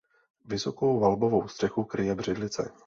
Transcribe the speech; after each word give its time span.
Vysokou 0.45 0.99
valbovou 0.99 1.47
střechu 1.47 1.83
kryje 1.83 2.15
břidlice. 2.15 2.71